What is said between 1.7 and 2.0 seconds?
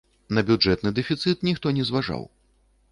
не